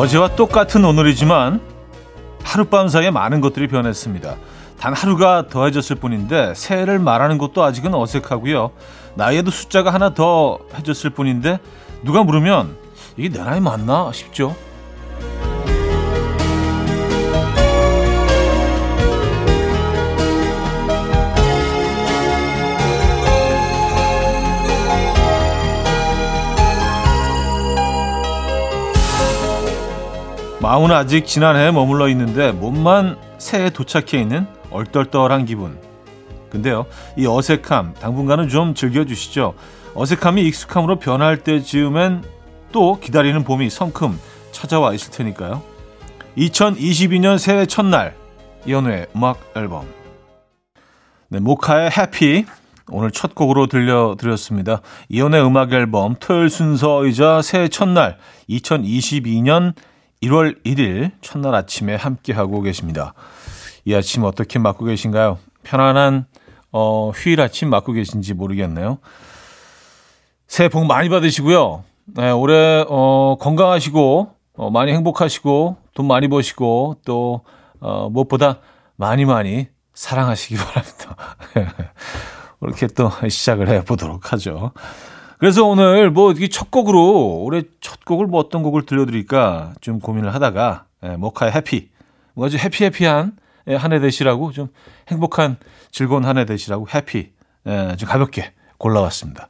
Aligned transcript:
어제와 0.00 0.34
똑같은 0.34 0.82
오늘이지만 0.86 1.60
하룻밤 2.42 2.88
사이에 2.88 3.10
많은 3.10 3.42
것들이 3.42 3.68
변했습니다. 3.68 4.36
단 4.78 4.94
하루가 4.94 5.48
더해졌을 5.48 5.96
뿐인데 5.96 6.54
새해를 6.54 6.98
말하는 6.98 7.36
것도 7.36 7.62
아직은 7.62 7.92
어색하고요. 7.92 8.70
나이에도 9.14 9.50
숫자가 9.50 9.92
하나 9.92 10.14
더 10.14 10.58
해졌을 10.74 11.10
뿐인데 11.10 11.58
누가 12.02 12.24
물으면 12.24 12.78
이게 13.18 13.28
내 13.28 13.44
나이 13.44 13.60
맞나 13.60 14.10
싶죠. 14.14 14.56
마음은 30.60 30.90
아직 30.92 31.26
지난해에 31.26 31.70
머물러 31.70 32.08
있는데 32.08 32.52
몸만 32.52 33.16
새해 33.38 33.70
도착해 33.70 34.20
있는 34.20 34.46
얼떨떨한 34.70 35.46
기분. 35.46 35.80
근데요, 36.50 36.84
이 37.16 37.26
어색함 37.26 37.94
당분간은 37.94 38.48
좀 38.48 38.74
즐겨주시죠. 38.74 39.54
어색함이 39.94 40.42
익숙함으로 40.42 40.98
변할 40.98 41.38
때 41.38 41.60
즈음엔 41.60 42.22
또 42.72 43.00
기다리는 43.00 43.42
봄이 43.42 43.70
성큼 43.70 44.18
찾아와 44.52 44.92
있을 44.92 45.12
테니까요. 45.12 45.62
2022년 46.36 47.38
새해 47.38 47.64
첫날 47.64 48.14
이연우의 48.66 49.06
음악 49.16 49.38
앨범 49.56 49.86
네, 51.28 51.40
모카의 51.40 51.90
해피 51.96 52.44
오늘 52.90 53.10
첫 53.10 53.34
곡으로 53.34 53.66
들려드렸습니다. 53.66 54.82
이연의 55.08 55.42
음악 55.44 55.72
앨범 55.72 56.16
토요일 56.20 56.50
순서이자 56.50 57.40
새해 57.42 57.68
첫날 57.68 58.18
2022년 58.50 59.74
1월 60.22 60.62
1일 60.64 61.12
첫날 61.22 61.54
아침에 61.54 61.94
함께하고 61.94 62.60
계십니다. 62.60 63.14
이 63.84 63.94
아침 63.94 64.24
어떻게 64.24 64.58
맞고 64.58 64.84
계신가요? 64.84 65.38
편안한 65.62 66.26
어, 66.72 67.10
휴일 67.14 67.40
아침 67.40 67.70
맞고 67.70 67.92
계신지 67.92 68.34
모르겠네요. 68.34 68.98
새해 70.46 70.68
복 70.68 70.84
많이 70.84 71.08
받으시고요. 71.08 71.84
네, 72.16 72.30
올해 72.30 72.84
어, 72.88 73.36
건강하시고 73.40 74.34
어, 74.56 74.70
많이 74.70 74.92
행복하시고 74.92 75.76
돈 75.94 76.06
많이 76.06 76.28
버시고 76.28 76.98
또 77.04 77.42
어, 77.80 78.10
무엇보다 78.10 78.58
많이 78.96 79.24
많이 79.24 79.68
사랑하시기 79.94 80.56
바랍니다. 80.62 81.16
이렇게 82.62 82.86
또 82.88 83.10
시작을 83.26 83.68
해보도록 83.68 84.32
하죠. 84.34 84.72
그래서 85.40 85.64
오늘 85.64 86.10
뭐 86.10 86.34
첫 86.50 86.70
곡으로 86.70 87.40
올해 87.42 87.62
첫 87.80 88.04
곡을 88.04 88.26
뭐 88.26 88.38
어떤 88.40 88.62
곡을 88.62 88.84
들려드릴까 88.84 89.72
좀 89.80 89.98
고민을 89.98 90.34
하다가 90.34 90.84
예, 91.04 91.16
모카의 91.16 91.52
해피 91.52 91.88
뭐 92.34 92.46
아주 92.46 92.58
해피해피한 92.58 93.32
예, 93.68 93.74
한해 93.74 94.00
되시라고 94.00 94.52
좀 94.52 94.68
행복한 95.08 95.56
즐거운 95.90 96.24
한 96.26 96.36
해 96.36 96.44
되시라고 96.44 96.86
해피 96.94 97.30
예, 97.66 97.96
좀 97.96 98.08
가볍게 98.08 98.52
골라왔습니다. 98.76 99.48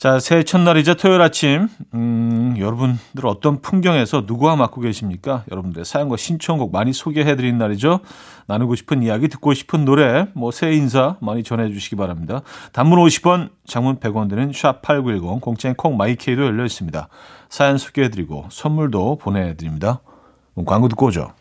자, 0.00 0.18
새해 0.18 0.44
첫날이자 0.44 0.94
토요일 0.94 1.20
아침, 1.20 1.68
음, 1.92 2.54
여러분들 2.58 3.26
어떤 3.26 3.60
풍경에서 3.60 4.24
누구와 4.26 4.56
맞고 4.56 4.80
계십니까? 4.80 5.44
여러분들의 5.50 5.84
사연과 5.84 6.16
신청곡 6.16 6.72
많이 6.72 6.94
소개해드린 6.94 7.58
날이죠. 7.58 8.00
나누고 8.46 8.76
싶은 8.76 9.02
이야기, 9.02 9.28
듣고 9.28 9.52
싶은 9.52 9.84
노래, 9.84 10.28
뭐, 10.32 10.52
새해 10.52 10.72
인사 10.72 11.16
많이 11.20 11.42
전해주시기 11.42 11.96
바랍니다. 11.96 12.40
단문 12.72 12.98
50원, 12.98 13.50
장문 13.66 14.00
100원 14.00 14.30
드는 14.30 14.52
샵8910, 14.52 15.42
공짜인 15.42 15.74
콩 15.74 15.98
마이케이도 15.98 16.46
열려 16.46 16.64
있습니다. 16.64 17.08
사연 17.50 17.76
소개해드리고 17.76 18.46
선물도 18.48 19.18
보내드립니다. 19.18 20.00
광고 20.64 20.88
듣고 20.88 21.08
오죠. 21.08 21.34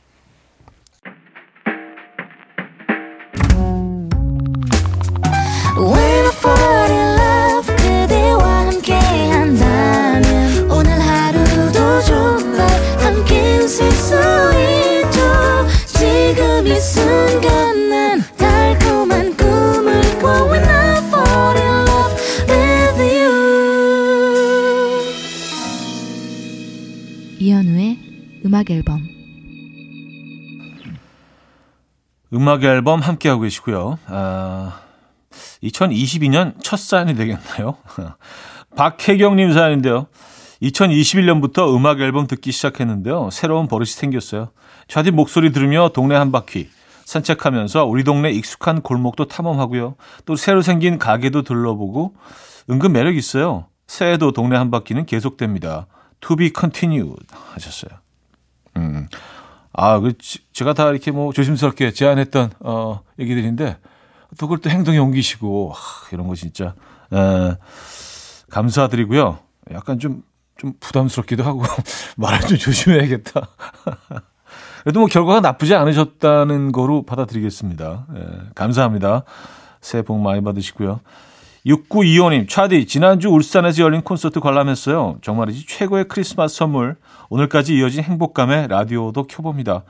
음악 28.59 28.71
앨범 28.71 29.07
음악 32.33 32.63
앨범 32.65 32.99
함께하고 32.99 33.43
계시고요. 33.43 33.97
아, 34.07 34.81
2022년 35.63 36.61
첫 36.61 36.77
사연이 36.77 37.15
되겠나요? 37.15 37.77
박혜경님 38.75 39.53
사연인데요. 39.53 40.07
2021년부터 40.61 41.73
음악 41.73 42.01
앨범 42.01 42.27
듣기 42.27 42.51
시작했는데요. 42.51 43.29
새로운 43.31 43.69
버릇이 43.69 43.91
생겼어요. 43.91 44.49
좌디 44.89 45.11
목소리 45.11 45.53
들으며 45.53 45.91
동네 45.93 46.15
한 46.15 46.33
바퀴 46.33 46.67
산책하면서 47.05 47.85
우리 47.85 48.03
동네 48.03 48.29
익숙한 48.31 48.81
골목도 48.81 49.29
탐험하고요. 49.29 49.95
또 50.25 50.35
새로 50.35 50.61
생긴 50.61 50.99
가게도 50.99 51.43
들러보고 51.43 52.13
은근 52.69 52.91
매력 52.91 53.15
있어요. 53.15 53.67
새해도 53.87 54.33
동네 54.33 54.57
한 54.57 54.69
바퀴는 54.69 55.05
계속됩니다. 55.05 55.87
To 56.19 56.35
be 56.35 56.51
continued 56.53 57.25
하셨어요. 57.53 58.01
음. 58.79 59.07
아, 59.73 59.99
그, 59.99 60.13
제가 60.51 60.73
다 60.73 60.89
이렇게 60.89 61.11
뭐 61.11 61.31
조심스럽게 61.31 61.91
제안했던, 61.91 62.51
어, 62.61 63.01
얘기들인데, 63.19 63.77
또 64.37 64.47
그걸 64.47 64.59
또 64.59 64.69
행동에 64.69 64.97
옮기시고, 64.97 65.71
하, 65.71 66.09
이런 66.11 66.27
거 66.27 66.35
진짜, 66.35 66.73
에, 67.13 67.55
감사드리고요. 68.49 69.39
약간 69.71 69.99
좀, 69.99 70.23
좀 70.57 70.73
부담스럽기도 70.79 71.43
하고, 71.43 71.61
말을 72.17 72.39
좀 72.41 72.57
조심해야겠다. 72.57 73.47
그래도 74.83 75.01
뭐 75.01 75.07
결과가 75.07 75.41
나쁘지 75.41 75.75
않으셨다는 75.75 76.71
거로 76.71 77.03
받아들이겠습니다. 77.03 78.07
예, 78.15 78.49
감사합니다. 78.55 79.23
새해 79.81 80.03
복 80.03 80.19
많이 80.19 80.41
받으시고요. 80.41 81.01
6925님, 81.65 82.47
차디, 82.47 82.87
지난주 82.87 83.29
울산에서 83.29 83.83
열린 83.83 84.01
콘서트 84.01 84.39
관람했어요. 84.39 85.17
정말이지 85.21 85.65
최고의 85.67 86.07
크리스마스 86.07 86.55
선물. 86.55 86.95
오늘까지 87.29 87.75
이어진 87.75 88.03
행복감에 88.03 88.67
라디오도 88.67 89.27
켜봅니다. 89.27 89.83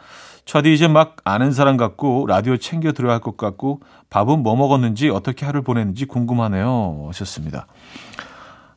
차디 0.46 0.74
이제 0.74 0.88
막 0.88 1.18
아는 1.25 1.52
사람 1.52 1.78
같고 1.78 2.25
라디오 2.28 2.57
챙겨 2.57 2.91
들어야 2.91 3.13
할 3.13 3.19
것 3.19 3.38
같고 3.38 3.81
밥은 4.09 4.41
뭐 4.41 4.56
먹었는지 4.56 5.09
어떻게 5.09 5.46
하루 5.46 5.62
보냈는지 5.62 6.06
궁금하네요. 6.06 7.06
하셨습니다. 7.09 7.68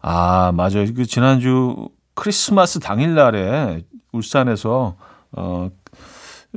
아, 0.03 0.53
맞아요. 0.55 0.85
그 0.95 1.07
지난주 1.07 1.89
크리스마스 2.15 2.79
당일날에 2.79 3.85
울산에서 4.13 4.97
어 5.33 5.71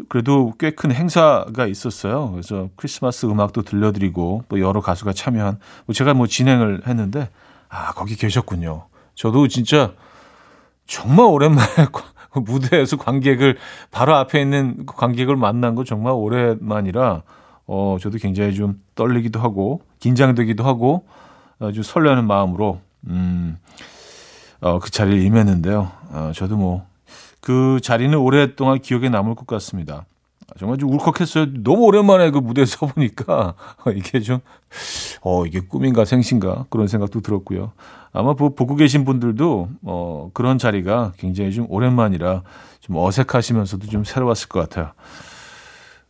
그래도 0.09 0.53
꽤 0.59 0.71
큰 0.71 0.91
행사가 0.91 1.67
있었어요. 1.67 2.31
그래서 2.31 2.69
크리스마스 2.75 3.25
음악도 3.25 3.61
들려드리고 3.61 4.43
또 4.49 4.59
여러 4.59 4.81
가수가 4.81 5.13
참여한 5.13 5.59
뭐 5.85 5.93
제가 5.93 6.13
뭐 6.13 6.27
진행을 6.27 6.87
했는데 6.87 7.29
아 7.69 7.93
거기 7.93 8.15
계셨군요. 8.15 8.87
저도 9.15 9.47
진짜 9.47 9.93
정말 10.85 11.27
오랜만에 11.27 11.67
무대에서 12.35 12.97
관객을 12.97 13.57
바로 13.91 14.15
앞에 14.15 14.41
있는 14.41 14.85
관객을 14.85 15.37
만난 15.37 15.75
거 15.75 15.85
정말 15.85 16.11
오랜만이라 16.13 17.23
어 17.67 17.97
저도 18.01 18.17
굉장히 18.17 18.53
좀 18.53 18.81
떨리기도 18.95 19.39
하고 19.39 19.81
긴장되기도 19.99 20.63
하고 20.65 21.07
아주 21.59 21.81
설레는 21.81 22.27
마음으로 22.27 22.81
음어그 23.07 24.91
자리를 24.91 25.21
임했는데요. 25.21 25.91
어 26.11 26.31
저도 26.35 26.57
뭐 26.57 26.85
그 27.45 27.79
자리는 27.83 28.17
오랫동안 28.17 28.79
기억에 28.79 29.07
남을 29.07 29.35
것 29.35 29.45
같습니다. 29.45 30.07
정말 30.57 30.79
좀 30.79 30.91
울컥했어요. 30.91 31.61
너무 31.63 31.83
오랜만에 31.83 32.31
그 32.31 32.39
무대에 32.39 32.65
서 32.65 32.87
보니까 32.89 33.53
이게 33.95 34.19
좀, 34.19 34.39
어, 35.21 35.45
이게 35.45 35.59
꿈인가 35.59 36.05
생신가 36.05 36.65
그런 36.71 36.87
생각도 36.87 37.21
들었고요. 37.21 37.73
아마 38.13 38.33
보고 38.33 38.75
계신 38.75 39.05
분들도 39.05 39.69
어, 39.83 40.31
그런 40.33 40.57
자리가 40.57 41.13
굉장히 41.17 41.51
좀 41.51 41.67
오랜만이라 41.69 42.41
좀 42.79 42.95
어색하시면서도 42.95 43.85
좀 43.89 44.03
새로웠을 44.03 44.49
것 44.49 44.61
같아요. 44.61 44.93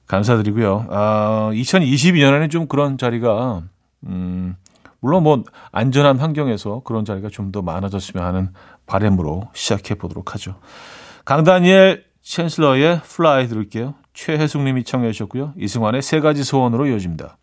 감사드리고요. 0.07 0.85
아, 0.89 1.49
2022년에는 1.51 2.49
좀 2.49 2.67
그런 2.67 2.97
자리가 2.97 3.61
음, 4.05 4.55
물론 5.01 5.23
뭐 5.23 5.43
안전한 5.73 6.17
환경에서 6.17 6.81
그런 6.85 7.03
자리가 7.03 7.27
좀 7.27 7.51
더 7.51 7.61
많아졌으면 7.61 8.25
하는 8.25 8.53
바램으로 8.85 9.49
시작해 9.53 9.95
보도록 9.95 10.33
하죠. 10.33 10.55
강다니엘 11.25 12.03
챈슬러의 12.23 13.01
Fly 13.01 13.47
들을게요. 13.47 13.95
최혜숙님이 14.13 14.83
청해 14.83 15.11
주셨고요. 15.11 15.53
이승환의 15.57 16.03
세 16.03 16.19
가지 16.19 16.43
소원으로 16.43 16.85
이어집니다. 16.85 17.37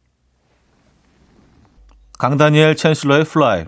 강다니엘 2.18 2.76
챈슬러의 2.76 3.28
Fly, 3.28 3.64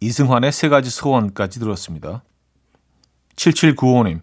이승환의 0.00 0.50
세 0.50 0.68
가지 0.68 0.90
소원까지 0.90 1.60
들었습니다. 1.60 2.24
7795님. 3.36 4.20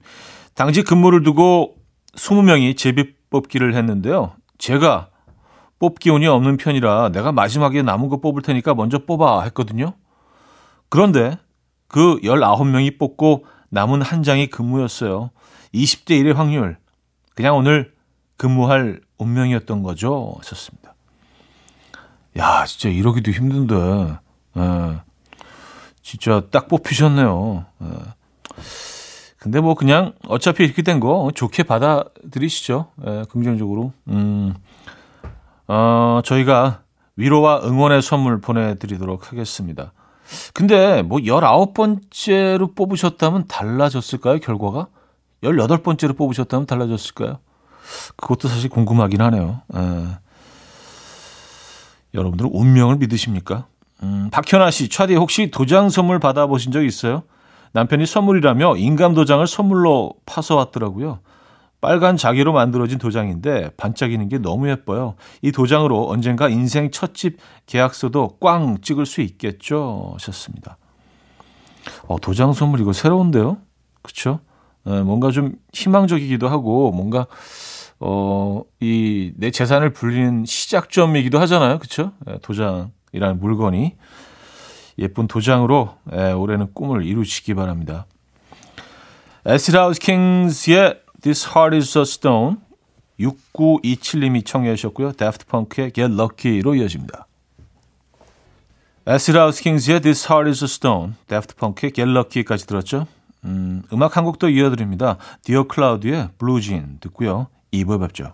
당직 0.53 0.85
근무를 0.85 1.23
두고 1.23 1.77
20명이 2.15 2.75
제비 2.75 3.13
뽑기를 3.29 3.75
했는데요. 3.75 4.35
제가 4.57 5.09
뽑기 5.79 6.09
운이 6.09 6.27
없는 6.27 6.57
편이라 6.57 7.09
내가 7.09 7.31
마지막에 7.31 7.81
남은 7.81 8.09
거 8.09 8.17
뽑을 8.17 8.41
테니까 8.41 8.75
먼저 8.75 8.99
뽑아 8.99 9.43
했거든요. 9.43 9.93
그런데 10.89 11.37
그 11.87 12.19
19명이 12.21 12.99
뽑고 12.99 13.45
남은 13.73 14.03
한 14.03 14.21
장이 14.21 14.47
근무였어요. 14.47 15.31
20대 15.73 16.11
1의 16.21 16.35
확률. 16.35 16.77
그냥 17.33 17.57
오늘 17.57 17.91
근무할 18.37 19.01
운명이었던 19.17 19.81
거죠. 19.81 20.35
하셨습니다. 20.37 20.93
야, 22.37 22.65
진짜 22.65 22.89
이러기도 22.89 23.31
힘든데. 23.31 23.75
예. 24.57 24.97
진짜 26.03 26.43
딱 26.51 26.67
뽑히셨네요. 26.67 27.65
예. 27.81 27.87
근데 29.39 29.59
뭐 29.59 29.73
그냥 29.73 30.13
어차피 30.27 30.63
이렇게 30.65 30.83
된 30.83 30.99
거 30.99 31.31
좋게 31.33 31.63
받아들이시죠. 31.63 32.91
예, 33.07 33.25
긍정적으로. 33.31 33.91
음. 34.09 34.53
어, 35.67 36.21
저희가 36.23 36.83
위로와 37.15 37.61
응원의 37.63 38.03
선물 38.03 38.39
보내드리도록 38.39 39.31
하겠습니다. 39.31 39.93
근데 40.53 41.01
뭐 41.01 41.19
19번째로 41.19 42.75
뽑으셨다면 42.75 43.47
달라졌을까요, 43.47 44.39
결과가? 44.39 44.87
18번째로 45.43 46.17
뽑으셨다면 46.17 46.65
달라졌을까요? 46.65 47.39
그것도 48.15 48.47
사실 48.47 48.69
궁금하긴 48.69 49.21
하네요. 49.21 49.61
에. 49.75 49.79
여러분들은 52.13 52.51
운명을 52.53 52.97
믿으십니까? 52.97 53.65
음, 54.03 54.29
박현아 54.31 54.71
씨, 54.71 54.89
차디 54.89 55.15
혹시 55.15 55.49
도장 55.49 55.89
선물 55.89 56.19
받아보신 56.19 56.71
적 56.71 56.83
있어요? 56.83 57.23
남편이 57.73 58.05
선물이라며 58.05 58.77
인감 58.77 59.13
도장을 59.13 59.45
선물로 59.47 60.13
파서 60.25 60.55
왔더라고요. 60.55 61.19
빨간 61.83 62.15
자기로 62.15 62.53
만들어진 62.53 62.97
도장인데 62.97 63.71
반짝이는 63.75 64.29
게 64.29 64.37
너무 64.37 64.69
예뻐요. 64.69 65.15
이 65.41 65.51
도장으로 65.51 66.07
언젠가 66.07 66.47
인생 66.47 66.91
첫집 66.91 67.37
계약서도 67.65 68.37
꽝 68.39 68.77
찍을 68.81 69.05
수 69.05 69.19
있겠죠. 69.19 70.11
하셨습니다. 70.13 70.77
어, 72.07 72.17
도장 72.21 72.53
선물 72.53 72.79
이거 72.79 72.93
새로운데요? 72.93 73.57
그쵸? 74.01 74.39
에, 74.87 75.01
뭔가 75.01 75.29
좀 75.31 75.55
희망적이기도 75.73 76.47
하고 76.47 76.91
뭔가 76.91 77.27
어, 77.99 78.61
이 78.79 79.33
내 79.35 79.51
재산을 79.51 79.91
불리는 79.91 80.45
시작점이기도 80.45 81.37
하잖아요. 81.41 81.79
그쵸? 81.79 82.13
에, 82.29 82.37
도장이라는 82.43 83.41
물건이 83.41 83.97
예쁜 84.99 85.27
도장으로 85.27 85.95
에, 86.13 86.31
올해는 86.31 86.73
꿈을 86.73 87.03
이루시기 87.03 87.55
바랍니다. 87.55 88.05
에스라우스 89.45 89.99
킹스의 89.99 91.02
This 91.23 91.47
Heart 91.47 91.77
is 91.77 91.97
a 91.97 92.01
Stone 92.01 92.57
6927님이 93.17 94.45
청해 94.45 94.75
주셨고요. 94.75 95.13
Daft 95.13 95.45
Punk의 95.45 95.93
Get 95.93 96.13
Lucky로 96.13 96.75
이어집니다. 96.75 97.27
에스라우스 99.07 99.63
킹스의 99.63 100.01
This 100.01 100.27
Heart 100.29 100.49
is 100.49 100.63
a 100.63 100.67
Stone, 100.67 101.13
Daft 101.27 101.55
Punk의 101.55 101.93
Get 101.93 102.09
Lucky까지 102.11 102.67
들었죠. 102.67 103.07
음, 103.45 103.83
음악 103.93 104.17
한 104.17 104.25
곡도 104.25 104.49
이어드립니다. 104.49 105.17
Dear 105.43 105.65
Cloud의 105.73 106.29
Blue 106.37 106.61
Jean 106.61 106.99
듣고요. 106.99 107.47
2부에 107.71 108.01
뵙죠. 108.01 108.33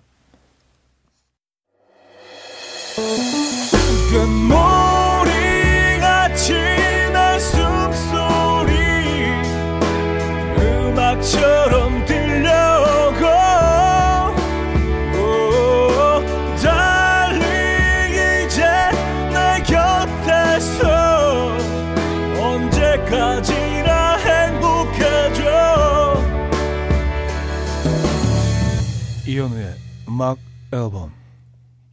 이현우의 29.40 29.74
음악 30.10 30.38
앨범 30.74 31.14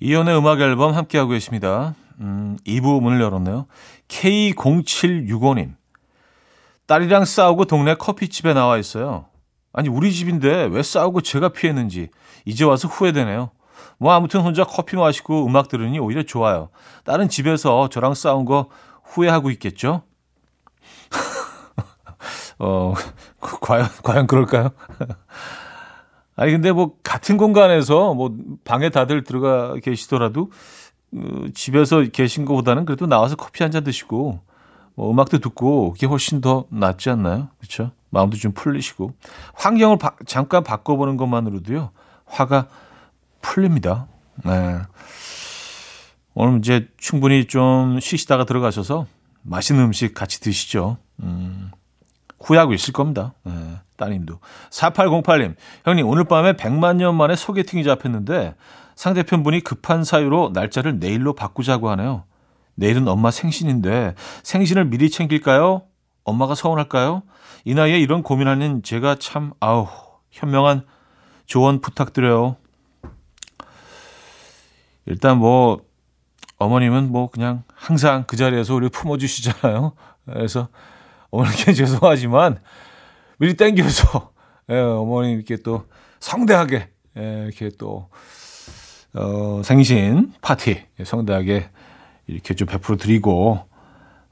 이현우의 0.01 0.37
음악 0.37 0.61
앨범 0.61 0.95
함께하고 0.95 1.31
계십니다. 1.31 1.95
음, 2.19 2.59
2부 2.67 3.01
문을 3.01 3.21
열었네요. 3.21 3.67
K0765님 4.09 5.77
딸이랑 6.87 7.25
싸우고 7.25 7.67
동네 7.67 7.95
커피집에 7.95 8.53
나와 8.53 8.79
있어요. 8.79 9.27
아니 9.73 9.89
우리 9.89 10.13
집인데 10.13 10.65
왜 10.65 10.83
싸우고 10.83 11.21
제가 11.21 11.51
피했는지 11.51 12.09
이제 12.45 12.65
와서 12.65 12.89
후회되네요. 12.89 13.53
뭐 13.99 14.13
아무튼 14.13 14.41
혼자 14.41 14.65
커피 14.65 14.97
마시고 14.97 15.47
음악 15.47 15.69
들으니 15.69 16.01
오히려 16.01 16.25
좋아요. 16.25 16.71
다른 17.05 17.29
집에서 17.29 17.89
저랑 17.89 18.15
싸운 18.15 18.45
거 18.45 18.71
후회하고 19.05 19.53
있겠죠? 19.53 20.03
어, 22.59 22.95
과연, 23.39 23.89
과연 24.03 24.27
그럴까요? 24.27 24.71
아니 26.37 26.53
근데 26.53 26.71
뭐 26.71 26.97
같은 27.03 27.37
공간에서 27.37 28.15
뭐 28.15 28.35
방에 28.65 28.91
다들 28.91 29.25
들어가 29.25 29.75
계시더라도 29.77 30.51
어, 31.15 31.47
집에서 31.55 32.03
계신 32.03 32.45
것보다는 32.45 32.85
그래도 32.85 33.07
나와서 33.07 33.37
커피 33.37 33.63
한 33.63 33.73
잔 33.73 33.85
드시고 33.85 34.41
뭐 34.95 35.11
음악도 35.11 35.39
듣고 35.39 35.93
그게 35.93 36.07
훨씬 36.07 36.41
더 36.41 36.67
낫지 36.71 37.11
않나요? 37.11 37.49
그렇죠? 37.59 37.91
마음도 38.11 38.37
좀 38.37 38.53
풀리시고 38.53 39.13
환경을 39.55 39.99
바, 39.99 40.13
잠깐 40.27 40.63
바꿔보는 40.63 41.17
것만으로도요 41.17 41.91
화가 42.27 42.69
풀립니다. 43.41 44.07
네. 44.45 44.79
오늘 46.35 46.59
이제 46.59 46.89
충분히 46.99 47.47
좀 47.47 47.99
쉬시다가 48.01 48.45
들어가셔서 48.45 49.07
맛있는 49.43 49.85
음식 49.85 50.13
같이 50.13 50.41
드시죠. 50.41 50.99
음, 51.23 51.71
후회하고 52.41 52.75
있을 52.75 52.93
겁니다. 52.93 53.35
네. 53.45 53.53
따님도. 53.97 54.41
4808님, 54.71 55.55
형님, 55.85 56.07
오늘 56.07 56.25
밤에 56.25 56.53
100만 56.53 56.97
년 56.97 57.15
만에 57.17 57.35
소개팅이 57.35 57.83
잡혔는데 57.85 58.55
상대편분이 58.95 59.61
급한 59.61 60.05
사유로 60.05 60.51
날짜를 60.53 60.99
내일로 60.99 61.35
바꾸자고 61.35 61.91
하네요. 61.91 62.25
내일은 62.75 63.09
엄마 63.09 63.31
생신인데 63.31 64.15
생신을 64.43 64.87
미리 64.87 65.11
챙길까요? 65.11 65.83
엄마가 66.25 66.55
서운할까요? 66.55 67.23
이 67.65 67.75
나이에 67.75 67.99
이런 67.99 68.23
고민하는 68.23 68.83
제가 68.83 69.17
참, 69.19 69.53
아우, 69.61 69.87
현명한 70.31 70.85
조언 71.47 71.81
부탁드려요. 71.81 72.57
일단 75.07 75.39
뭐, 75.39 75.81
어머님은 76.59 77.11
뭐 77.11 77.31
그냥 77.31 77.65
항상 77.75 78.25
그 78.27 78.37
자리에서 78.37 78.75
우리 78.75 78.89
품어주시잖아요. 78.89 79.93
그래서 80.27 80.69
어머니께 81.31 81.73
죄송하지만 81.75 82.59
미리 83.39 83.55
땡겨서 83.55 84.31
예, 84.71 84.79
어머님 84.79 85.37
이렇게 85.37 85.57
또 85.57 85.85
성대하게 86.21 86.89
예, 87.19 87.43
이렇게 87.45 87.71
또 87.79 88.09
어, 89.15 89.63
생신 89.65 90.33
파티 90.43 90.83
예, 90.99 91.05
성대하게 91.05 91.69
이렇게 92.27 92.55
좀 92.55 92.67
베풀어 92.69 92.97
드리고 92.97 93.61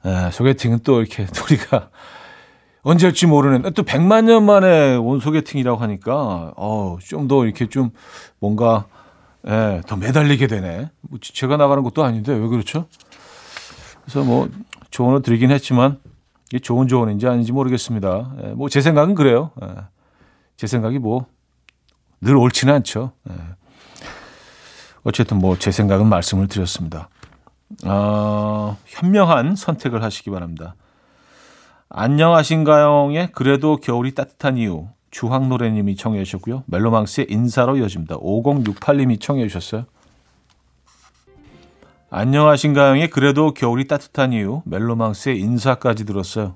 예, 0.05 0.29
소개팅은 0.31 0.79
또 0.83 1.01
이렇게 1.01 1.25
우리가 1.45 1.89
언제 2.83 3.07
할지 3.07 3.25
모르는 3.25 3.73
또 3.73 3.81
100만 3.83 4.25
년 4.25 4.45
만에 4.45 4.95
온 4.95 5.19
소개팅이라고 5.19 5.81
하니까 5.81 6.53
어, 6.55 6.97
좀 7.01 7.27
더 7.27 7.43
이렇게 7.45 7.67
좀 7.67 7.89
뭔가 8.39 8.85
예, 9.47 9.81
더 9.87 9.95
매달리게 9.95 10.47
되네. 10.47 10.89
뭐 11.01 11.19
제가 11.21 11.57
나가는 11.57 11.81
것도 11.83 12.03
아닌데 12.03 12.33
왜 12.33 12.47
그렇죠? 12.47 12.85
그래서 14.03 14.23
뭐 14.23 14.49
조언을 14.91 15.21
드리긴 15.23 15.51
했지만 15.51 15.99
이게 16.49 16.59
좋은 16.59 16.87
조언인지 16.87 17.27
아닌지 17.27 17.51
모르겠습니다. 17.51 18.35
예, 18.43 18.47
뭐제 18.49 18.81
생각은 18.81 19.15
그래요. 19.15 19.51
예, 19.63 19.67
제 20.57 20.67
생각이 20.67 20.99
뭐 20.99 21.25
늘 22.21 22.35
옳지는 22.37 22.73
않죠. 22.75 23.11
예. 23.29 23.33
어쨌든 25.03 25.37
뭐 25.37 25.55
제 25.57 25.71
생각은 25.71 26.07
말씀을 26.07 26.47
드렸습니다. 26.47 27.09
어, 27.85 28.77
현명한 28.85 29.55
선택을 29.55 30.01
하시기 30.01 30.31
바랍니다. 30.31 30.75
안녕하신가요의 31.89 33.31
그래도 33.31 33.77
겨울이 33.77 34.15
따뜻한 34.15 34.57
이유 34.57 34.87
주황노래님이 35.11 35.95
청해 35.95 36.23
주셨고요. 36.23 36.63
멜로망스의 36.65 37.27
인사로 37.29 37.77
이어집니다. 37.77 38.17
5068님이 38.17 39.21
청해 39.21 39.47
주셨어요. 39.47 39.85
안녕하신가요의 42.09 43.09
그래도 43.09 43.53
겨울이 43.53 43.87
따뜻한 43.87 44.33
이유 44.33 44.61
멜로망스의 44.65 45.39
인사까지 45.39 46.05
들었어요. 46.05 46.55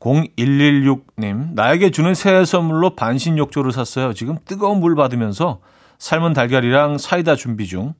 0116님 0.00 1.54
나에게 1.54 1.90
주는 1.90 2.14
새해 2.14 2.44
선물로 2.44 2.96
반신욕조를 2.96 3.72
샀어요. 3.72 4.12
지금 4.12 4.36
뜨거운 4.44 4.80
물 4.80 4.96
받으면서 4.96 5.60
삶은 5.98 6.32
달걀이랑 6.32 6.98
사이다 6.98 7.36
준비 7.36 7.66
중 7.66 7.94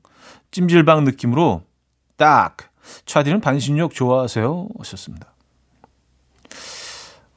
찜질방 0.51 1.05
느낌으로 1.05 1.63
딱 2.17 2.57
차디는 3.05 3.41
반신욕 3.41 3.93
좋아하세요? 3.93 4.67
하셨습니다. 4.79 5.33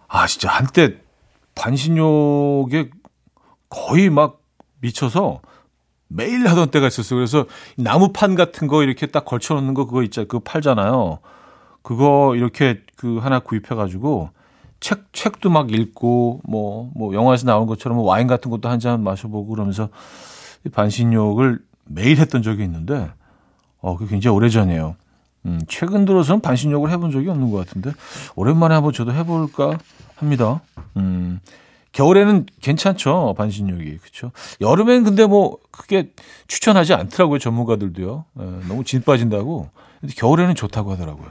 아 0.09 0.26
진짜 0.26 0.50
한때 0.50 1.00
반신욕에 1.54 2.90
거의 3.68 4.11
막 4.11 4.42
미쳐서 4.80 5.40
매일 6.09 6.47
하던 6.47 6.71
때가 6.71 6.87
있었어요. 6.87 7.19
그래서 7.19 7.47
나무판 7.77 8.35
같은 8.35 8.69
거 8.69 8.83
이렇게 8.83 9.07
딱 9.07 9.25
걸쳐놓는 9.25 9.75
거 9.75 9.87
그거 9.87 10.03
있잖아요. 10.03 10.29
그거 10.29 10.43
팔잖아요. 10.45 11.19
그거 11.83 12.35
이렇게 12.37 12.83
그 12.97 13.19
하나 13.19 13.39
구입해가지고 13.41 14.31
책, 14.81 15.13
책도 15.13 15.51
막 15.51 15.73
읽고 15.73 16.41
뭐, 16.45 16.91
뭐 16.95 17.15
영화에서 17.15 17.47
나오는 17.47 17.67
것처럼 17.67 17.97
뭐 17.97 18.07
와인 18.07 18.27
같은 18.27 18.51
것도 18.51 18.69
한 18.69 18.79
잔 18.79 19.03
마셔보고 19.03 19.47
그러면서 19.47 19.89
반신욕을 20.73 21.61
매일 21.85 22.19
했던 22.19 22.43
적이 22.43 22.65
있는데 22.65 23.11
어, 23.81 23.97
그게 23.97 24.11
굉장히 24.11 24.37
오래전이에요. 24.37 24.97
음, 25.47 25.61
최근 25.69 26.05
들어서는 26.05 26.41
반신욕을 26.41 26.91
해본 26.91 27.13
적이 27.13 27.31
없는 27.31 27.51
것 27.51 27.59
같은데 27.59 27.93
오랜만에 28.35 28.75
한번 28.75 28.93
저도 28.93 29.13
해볼까 29.13 29.79
합니다. 30.17 30.61
음, 30.97 31.41
겨울에는 31.97 32.45
괜찮죠 32.61 33.35
반신욕이 33.38 33.97
그렇죠. 33.97 34.31
여름엔 34.61 35.03
근데 35.05 35.25
뭐 35.25 35.57
크게 35.71 36.12
추천하지 36.47 36.93
않더라고요 36.93 37.38
전문가들도요. 37.38 38.25
에, 38.38 38.43
예, 38.43 38.69
너무 38.69 38.85
진 38.85 39.00
빠진다고. 39.03 39.71
근데 40.00 40.15
겨울에는 40.15 40.55
좋다고 40.55 40.93
하더라고요. 40.93 41.29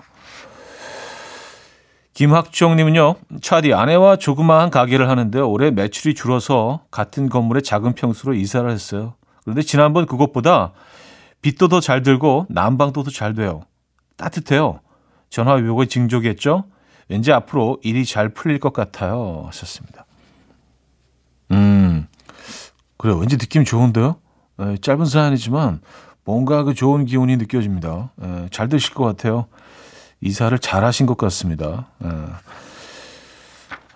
김학정님은요, 2.15 3.15
차디 3.43 3.73
아내와 3.75 4.15
조그마한 4.15 4.71
가게를 4.71 5.07
하는데 5.07 5.39
올해 5.39 5.69
매출이 5.69 6.15
줄어서 6.15 6.81
같은 6.89 7.29
건물에 7.29 7.61
작은 7.61 7.93
평수로 7.93 8.33
이사를 8.33 8.67
했어요. 8.67 9.13
그런데 9.43 9.61
지난번 9.61 10.07
그것보다 10.07 10.71
빛도 11.43 11.67
더 11.67 11.79
잘 11.79 12.01
들고 12.01 12.47
난방도 12.49 13.03
더 13.03 13.11
잘 13.11 13.35
돼요. 13.35 13.61
따뜻해요. 14.17 14.79
전화 15.29 15.53
위복의 15.53 15.87
징조겠죠? 15.89 16.63
왠지 17.07 17.31
앞으로 17.31 17.77
일이 17.83 18.03
잘 18.03 18.29
풀릴 18.29 18.59
것 18.59 18.73
같아요. 18.73 19.43
하셨습니다. 19.45 20.04
음, 21.51 22.07
그래요. 22.97 23.17
왠지 23.17 23.37
느낌 23.37 23.63
좋은데요? 23.63 24.17
에, 24.59 24.77
짧은 24.77 25.05
사연이지만 25.05 25.81
뭔가 26.23 26.63
그 26.63 26.73
좋은 26.73 27.05
기운이 27.05 27.37
느껴집니다. 27.37 28.11
에, 28.21 28.47
잘 28.51 28.69
되실 28.69 28.93
것 28.93 29.03
같아요. 29.03 29.47
이사를 30.21 30.57
잘 30.59 30.83
하신 30.83 31.05
것 31.05 31.17
같습니다. 31.17 31.87
예. 32.03 32.09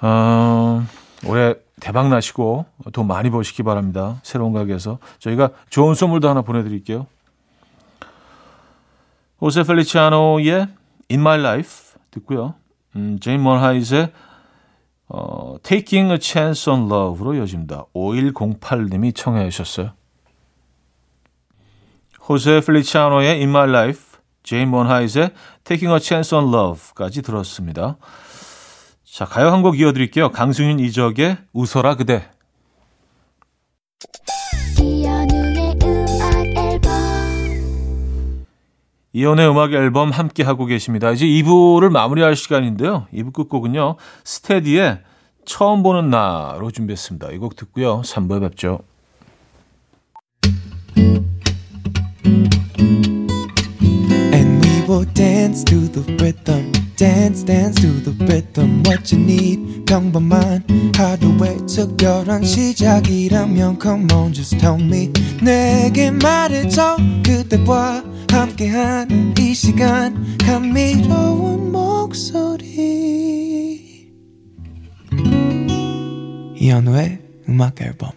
어, 0.01 0.85
올해 1.25 1.55
대박 1.79 2.09
나시고 2.09 2.65
돈 2.93 3.07
많이 3.07 3.29
버시기 3.29 3.63
바랍니다. 3.63 4.19
새로운 4.23 4.53
가게에서. 4.53 4.99
저희가 5.19 5.49
좋은 5.69 5.95
선물도 5.95 6.29
하나 6.29 6.41
보내드릴게요. 6.41 7.07
호세 9.41 9.63
펠리치아노의 9.63 10.67
In 11.09 11.21
My 11.21 11.39
Life 11.39 11.97
듣고요. 12.11 12.55
음, 12.95 13.19
제인 13.21 13.41
먼하잇의 13.41 14.11
어, 15.09 15.55
Taking 15.63 16.11
a 16.11 16.17
Chance 16.21 16.71
on 16.71 16.85
Love로 16.91 17.33
이어집니다. 17.35 17.85
5108님이 17.95 19.15
청해 19.15 19.49
주셨어요. 19.49 19.91
호세 22.27 22.61
펠리치아노의 22.65 23.29
In 23.39 23.49
My 23.49 23.67
Life 23.67 24.19
제인 24.43 24.69
먼하잇의 24.69 25.31
Taking 25.63 25.93
a 25.93 25.99
Chance 25.99 26.37
on 26.37 26.53
Love까지 26.53 27.21
들었습니다. 27.23 27.97
자, 29.03 29.25
가요 29.25 29.49
한 29.51 29.63
곡 29.63 29.79
이어드릴게요. 29.79 30.31
강승윤 30.31 30.79
이적의 30.79 31.37
웃어라 31.53 31.95
그대. 31.95 32.29
이연의 39.13 39.49
음악 39.49 39.73
앨범 39.73 40.11
함께 40.11 40.43
하고 40.43 40.65
계십니다. 40.65 41.11
이제 41.11 41.25
2부를 41.25 41.89
마무리할 41.89 42.35
시간인데요. 42.35 43.07
2부 43.13 43.33
끝곡은요. 43.33 43.95
스테디의 44.23 44.99
처음 45.45 45.81
보는 45.81 46.09
나로 46.09 46.69
준비했습니다. 46.71 47.31
이 47.31 47.37
곡 47.39 47.55
듣고요. 47.55 48.01
3부에 48.01 48.41
뵙죠. 48.41 48.79
시작이라면 62.43 63.79
Come 63.81 64.07
on, 64.13 64.33
just 64.33 64.57
tell 64.57 64.81
me. 64.81 65.11
내게 65.41 66.11
말해줘 66.11 66.97
그대와 67.25 68.03
함께한 68.31 69.33
이 69.39 69.53
시간 69.53 70.37
감미로운 70.37 71.71
목소리. 71.71 72.69
이현우의 76.55 77.21
음악 77.49 77.81
앨범. 77.81 78.11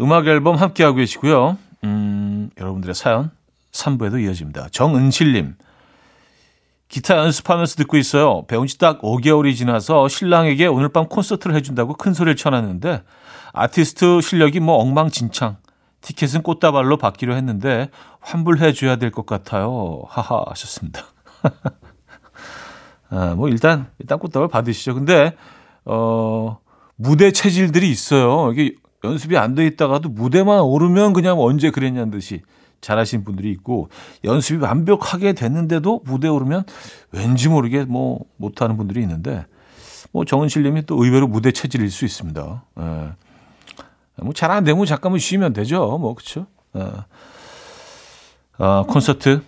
음악 0.00 0.26
앨범 0.26 0.56
함께하고 0.56 0.96
계시고요. 0.96 1.58
음, 1.84 2.50
여러분들의 2.58 2.94
사연 2.94 3.30
3부에도 3.72 4.22
이어집니다. 4.22 4.68
정은실님. 4.70 5.54
기타 6.92 7.16
연습하면서 7.16 7.76
듣고 7.76 7.96
있어요. 7.96 8.44
배운 8.48 8.66
지 8.66 8.76
딱 8.76 9.00
5개월이 9.00 9.56
지나서 9.56 10.08
신랑에게 10.08 10.66
오늘 10.66 10.90
밤 10.90 11.06
콘서트를 11.06 11.56
해준다고 11.56 11.94
큰 11.94 12.12
소리를 12.12 12.36
쳐놨는데 12.36 13.02
아티스트 13.54 14.20
실력이 14.20 14.60
뭐 14.60 14.76
엉망진창. 14.76 15.56
티켓은 16.02 16.42
꽃다발로 16.42 16.98
받기로 16.98 17.34
했는데 17.36 17.88
환불해 18.20 18.72
줘야 18.74 18.96
될 18.96 19.10
것 19.10 19.24
같아요. 19.24 20.02
하하 20.08 20.44
하셨습니다. 20.48 21.04
아, 23.10 23.34
뭐 23.36 23.48
일단 23.48 23.86
일단 23.98 24.18
꽃다발 24.18 24.48
받으시죠. 24.48 24.94
근데 24.94 25.34
어 25.86 26.58
무대 26.96 27.30
체질들이 27.30 27.88
있어요. 27.90 28.52
이게 28.52 28.74
연습이 29.04 29.38
안 29.38 29.54
돼 29.54 29.66
있다가도 29.66 30.10
무대만 30.10 30.60
오르면 30.60 31.12
그냥 31.14 31.40
언제 31.40 31.70
그랬냐는 31.70 32.10
듯이 32.10 32.42
잘하신 32.82 33.24
분들이 33.24 33.50
있고 33.52 33.88
연습이 34.24 34.62
완벽하게 34.62 35.32
됐는데도 35.32 36.02
무대 36.04 36.28
오르면 36.28 36.64
왠지 37.12 37.48
모르게 37.48 37.84
뭐 37.84 38.20
못하는 38.36 38.76
분들이 38.76 39.00
있는데 39.00 39.46
뭐 40.12 40.26
정은실 40.26 40.62
님이 40.64 40.84
또 40.84 41.02
의외로 41.02 41.26
무대 41.26 41.52
체질일 41.52 41.90
수 41.90 42.04
있습니다. 42.04 42.64
예. 42.80 43.12
뭐잘 44.22 44.50
안 44.50 44.64
되면 44.64 44.84
잠깐만 44.84 45.18
쉬면 45.18 45.54
되죠. 45.54 45.96
뭐 45.98 46.14
그렇죠. 46.14 46.46
예. 46.76 46.86
아, 48.58 48.84
콘서트 48.86 49.40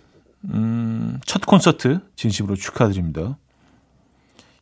음, 0.44 1.20
첫 1.26 1.44
콘서트 1.44 2.00
진심으로 2.16 2.54
축하드립니다. 2.54 3.36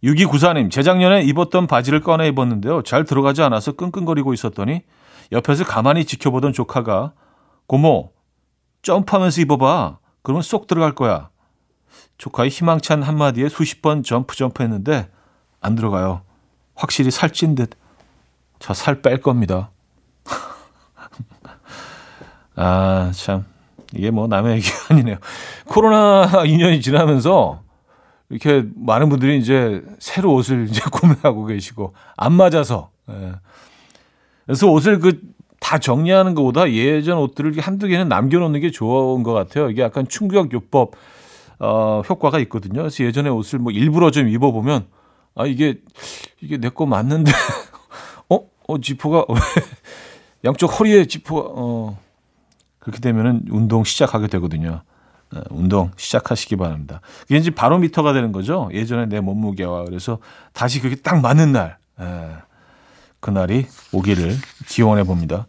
6294님, 0.03 0.71
재작년에 0.71 1.23
입었던 1.23 1.69
바지를 1.69 2.01
꺼내 2.01 2.27
입었는데요. 2.29 2.83
잘 2.83 3.05
들어가지 3.05 3.43
않아서 3.43 3.73
끙끙거리고 3.73 4.33
있었더니 4.35 4.83
옆에서 5.31 5.65
가만히 5.65 6.05
지켜보던 6.05 6.53
조카가 6.53 7.13
고모, 7.67 8.12
점프하면서 8.83 9.41
입어봐. 9.43 9.99
그러면 10.23 10.43
쏙 10.43 10.67
들어갈 10.67 10.95
거야. 10.95 11.31
조카의 12.19 12.51
희망찬 12.51 13.03
한마디에 13.03 13.49
수십 13.49 13.83
번 13.83 14.03
점프 14.03 14.37
점프 14.37 14.63
했는데 14.63 15.09
안 15.61 15.75
들어가요. 15.75 16.23
확실히 16.75 17.11
살찐 17.11 17.55
듯. 17.55 17.71
저 18.59 18.75
살 18.75 19.03
뺄 19.03 19.21
겁니다. 19.21 19.71
아, 22.57 23.11
참. 23.15 23.45
이게 23.95 24.11
뭐 24.11 24.27
남의 24.27 24.57
얘기 24.57 24.69
아니네요. 24.89 25.17
코로나 25.67 26.27
2년이 26.45 26.83
지나면서 26.83 27.63
이렇게 28.31 28.67
많은 28.77 29.11
분들이 29.11 29.39
이제 29.39 29.83
새로 29.99 30.33
옷을 30.35 30.67
이제 30.69 30.81
구매하고 30.91 31.45
계시고 31.45 31.93
안 32.17 32.33
맞아서 32.33 32.91
예. 33.11 33.35
그래서 34.47 34.69
옷을 34.69 34.99
그 35.01 35.21
다 35.63 35.79
정리하는 35.79 36.35
것보다 36.35 36.71
예전 36.73 37.19
옷들을 37.19 37.59
한두 37.61 37.87
개는 37.87 38.09
남겨놓는 38.09 38.61
게 38.61 38.71
좋은 38.73 39.23
것 39.23 39.33
같아요. 39.33 39.71
이게 39.71 39.83
약간 39.83 40.09
충격 40.09 40.53
요법 40.53 40.93
어, 41.61 42.03
효과가 42.09 42.41
있거든요. 42.41 42.81
그래서 42.81 43.05
예전에 43.05 43.29
옷을 43.31 43.61
뭐 43.61 43.71
일부러 43.71 44.11
좀 44.11 44.29
입어보면 44.29 44.87
아 45.37 45.47
이게 45.47 45.77
이게 46.41 46.57
내 46.59 46.69
거 46.69 46.85
맞는데 46.85 47.31
어? 48.29 48.41
어 48.69 48.81
지퍼가 48.81 49.25
양쪽 50.45 50.67
허리에 50.81 51.05
지퍼가 51.07 51.51
어 51.55 51.99
그렇게 52.81 53.01
되면은 53.01 53.43
운동 53.51 53.85
시작하게 53.85 54.27
되거든요. 54.27 54.83
어, 55.33 55.41
운동 55.51 55.93
시작하시기 55.97 56.57
바랍니다. 56.57 57.01
그게 57.21 57.37
이제 57.37 57.51
바로미터가 57.51 58.13
되는 58.13 58.33
거죠. 58.33 58.69
예전에 58.73 59.07
내 59.07 59.21
몸무게와 59.21 59.85
그래서 59.85 60.19
다시 60.53 60.81
그게 60.81 60.97
딱 60.97 61.21
맞는 61.21 61.53
날, 61.53 61.79
에, 62.01 62.05
예, 62.05 62.37
그날이 63.23 63.67
오기를 63.93 64.37
기원해 64.67 65.05
봅니다. 65.05 65.47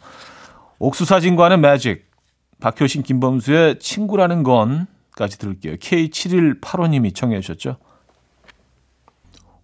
옥수사진과는 0.78 1.60
매직, 1.60 2.06
박효신 2.62 3.02
김범수의 3.02 3.80
친구라는 3.80 4.44
건까지 4.44 5.40
들을게요. 5.40 5.76
K7185님이 5.78 7.14
청해 7.16 7.42
주셨죠. 7.42 7.78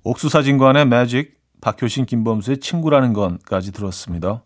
옥수사진관의 0.04 0.88
매직, 0.88 1.38
박효신 1.62 2.06
김범수의 2.06 2.60
친구라는 2.60 3.14
건까지 3.14 3.72
들었습니다. 3.72 4.44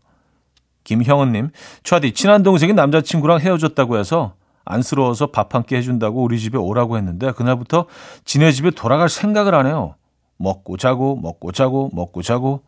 김형은님, 0.84 1.52
차디 1.84 2.14
친한 2.14 2.44
동생이 2.44 2.74
남자친구랑 2.74 3.40
헤어졌다고 3.40 3.98
해서 3.98 4.36
안쓰러워서 4.66 5.28
밥 5.28 5.56
한 5.56 5.64
끼 5.64 5.76
해준다고 5.76 6.22
우리 6.22 6.38
집에 6.38 6.58
오라고 6.58 6.98
했는데 6.98 7.32
그날부터 7.32 7.86
지네 8.26 8.52
집에 8.52 8.72
돌아갈 8.72 9.08
생각을 9.08 9.56
안 9.56 9.68
해요. 9.68 9.96
먹고 10.38 10.76
자고 10.76 11.16
먹고 11.16 11.54
자고 11.54 11.90
먹고 11.94 12.22
자고 12.22 12.62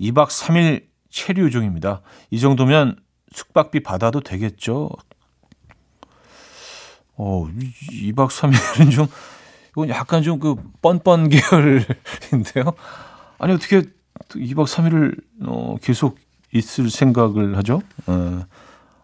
2박 0.00 0.28
3일 0.28 0.84
체류 1.10 1.50
중입니다. 1.50 2.02
이 2.30 2.38
정도면 2.40 2.96
숙박비 3.32 3.80
받아도 3.82 4.20
되겠죠? 4.20 4.90
어, 7.16 7.46
2박 7.90 8.28
3일은 8.28 8.92
좀, 8.92 9.06
이건 9.70 9.88
약간 9.88 10.22
좀 10.22 10.38
그 10.38 10.56
뻔뻔 10.82 11.28
계열인데요. 11.30 12.74
아니, 13.38 13.52
어떻게 13.54 13.82
2박 14.30 14.66
3일을 14.66 15.22
어, 15.46 15.76
계속 15.82 16.18
있을 16.52 16.90
생각을 16.90 17.56
하죠? 17.58 17.80
어, 18.06 18.44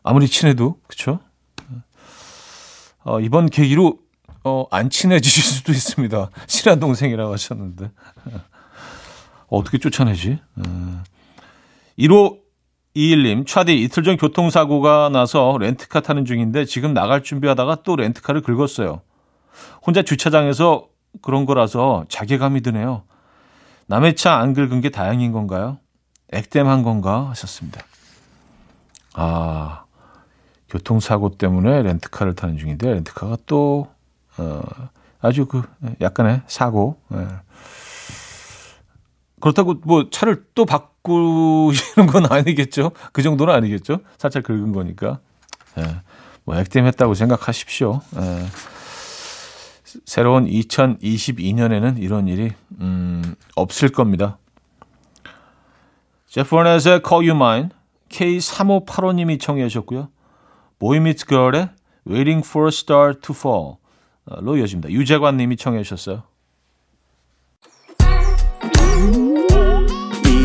아무리 0.02 0.28
친해도, 0.28 0.78
그쵸? 0.86 1.20
어, 3.04 3.18
이번 3.20 3.48
계기로 3.48 3.98
어, 4.44 4.66
안 4.70 4.90
친해지실 4.90 5.42
수도 5.42 5.72
있습니다. 5.72 6.30
친한 6.46 6.80
동생이라고 6.80 7.32
하셨는데. 7.32 7.90
어, 9.52 9.58
어떻게 9.58 9.78
쫓아내지? 9.78 10.38
어. 10.56 11.02
1호 11.98 12.40
21님, 12.96 13.46
차디 13.46 13.82
이틀 13.82 14.02
전 14.02 14.16
교통사고가 14.16 15.10
나서 15.10 15.56
렌트카 15.58 16.00
타는 16.00 16.24
중인데 16.24 16.64
지금 16.64 16.92
나갈 16.94 17.22
준비하다가 17.22 17.82
또 17.84 17.96
렌트카를 17.96 18.40
긁었어요. 18.42 19.02
혼자 19.86 20.02
주차장에서 20.02 20.88
그런 21.20 21.44
거라서 21.44 22.04
자괴감이 22.08 22.62
드네요. 22.62 23.02
남의 23.86 24.16
차 24.16 24.38
안 24.38 24.54
긁은 24.54 24.80
게 24.80 24.88
다행인 24.88 25.32
건가요? 25.32 25.78
액땜한 26.32 26.82
건가 26.82 27.28
하셨습니다. 27.30 27.80
아, 29.14 29.84
교통사고 30.70 31.36
때문에 31.36 31.82
렌트카를 31.82 32.34
타는 32.34 32.56
중인데 32.56 32.90
렌트카가 32.90 33.36
또 33.46 33.90
어, 34.38 34.62
아주 35.20 35.44
그 35.44 35.62
약간의 36.00 36.42
사고. 36.46 36.98
예. 37.12 37.26
그렇다고 39.42 39.74
뭐 39.82 40.08
차를 40.08 40.44
또 40.54 40.64
바꾸시는 40.64 42.06
건 42.06 42.30
아니겠죠? 42.30 42.92
그 43.12 43.22
정도는 43.22 43.52
아니겠죠? 43.52 43.98
살짝 44.16 44.44
긁은 44.44 44.72
거니까. 44.72 45.18
예. 45.78 45.96
뭐 46.44 46.56
액땜했다고 46.56 47.14
생각하십시오. 47.14 48.00
예. 48.16 48.46
새로운 50.06 50.46
2022년에는 50.46 52.00
이런 52.00 52.28
일이 52.28 52.52
음, 52.80 53.34
없을 53.56 53.88
겁니다. 53.88 54.38
제프원의 56.28 56.80
Call 56.80 57.28
You 57.28 57.34
Mine 57.34 57.70
K3585님이 58.10 59.40
청해 59.40 59.60
하셨고요. 59.64 60.08
보이 60.78 61.00
미츠 61.00 61.26
걸의 61.26 61.70
Waiting 62.08 62.46
for 62.46 62.68
a 62.68 62.68
Star 62.68 63.14
to 63.20 63.34
Fall 63.36 63.74
로 64.26 64.56
이어집니다. 64.56 64.88
유재관 64.90 65.36
님이 65.36 65.56
청해 65.56 65.82
주셨어요. 65.82 66.22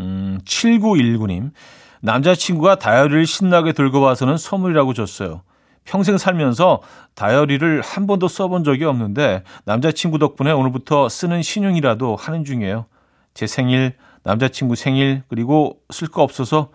음, 0.00 0.38
7919님 0.44 1.52
남자친구가 2.00 2.78
다이어리를 2.78 3.26
신나게 3.26 3.72
들고 3.72 4.00
와서는 4.00 4.36
선물이라고 4.36 4.92
줬어요. 4.92 5.42
평생 5.84 6.18
살면서 6.18 6.80
다이어리를 7.14 7.80
한 7.82 8.06
번도 8.06 8.28
써본 8.28 8.64
적이 8.64 8.84
없는데 8.84 9.42
남자친구 9.64 10.18
덕분에 10.18 10.50
오늘부터 10.52 11.08
쓰는 11.08 11.42
신용이라도 11.42 12.16
하는 12.16 12.44
중이에요. 12.44 12.86
제 13.34 13.46
생일, 13.46 13.94
남자친구 14.22 14.76
생일, 14.76 15.22
그리고 15.28 15.78
쓸 15.90 16.08
거 16.08 16.22
없어서 16.22 16.70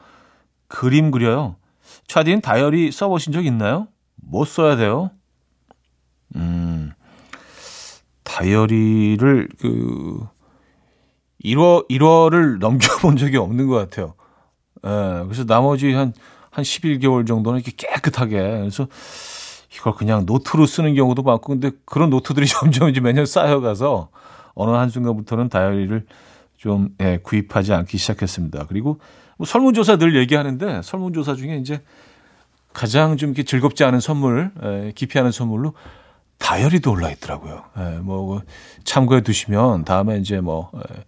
그림 0.68 1.12
그려요. 1.12 1.56
차디는 2.08 2.42
다이어리 2.42 2.92
써보신 2.92 3.34
적 3.34 3.46
있나요? 3.46 3.88
뭐 4.16 4.46
써야 4.46 4.76
돼요? 4.76 5.12
음, 6.36 6.92
다이어리를 8.24 9.50
그 9.60 10.28
1월 11.44 11.90
1월을 11.90 12.60
넘겨본 12.60 13.18
적이 13.18 13.38
없는 13.38 13.68
것 13.68 13.76
같아요. 13.76 14.14
예, 14.86 15.24
그래서 15.24 15.46
나머지 15.46 15.92
한, 15.92 16.14
한 16.52 16.64
11개월 16.64 17.28
정도는 17.28 17.60
이렇게 17.60 17.72
깨끗하게. 17.76 18.38
그래서 18.38 18.88
이걸 19.76 19.94
그냥 19.94 20.26
노트로 20.26 20.66
쓰는 20.66 20.96
경우도 20.96 21.22
많고, 21.24 21.48
근데 21.54 21.72
그런 21.86 22.10
노트들이 22.10 22.48
점점 22.48 22.90
이제 22.90 23.00
매년 23.00 23.26
쌓여가서 23.26 24.10
어느 24.56 24.72
한순간부터는 24.72 25.50
다이어리를 25.50 26.06
좀, 26.58 26.90
예, 27.00 27.20
구입하지 27.24 27.74
않기 27.74 27.98
시작했습니다. 27.98 28.66
그리고 28.68 29.00
뭐 29.38 29.46
설문조사 29.46 29.98
늘 29.98 30.18
얘기하는데 30.18 30.82
설문조사 30.82 31.36
중에 31.36 31.56
이제 31.58 31.82
가장 32.74 33.16
좀 33.16 33.30
이렇게 33.30 33.44
즐겁지 33.44 33.86
않은 33.86 34.02
선물, 34.02 34.52
예, 34.64 34.92
기피하는 34.94 35.32
선물로 35.32 35.74
다이어리도 36.40 36.92
올라 36.92 37.10
있더라고요. 37.12 37.64
예, 37.78 38.00
뭐 38.02 38.42
참고해 38.84 39.22
두시면 39.22 39.86
다음에 39.86 40.18
이제 40.18 40.42
뭐 40.42 40.72
예, 40.76 41.06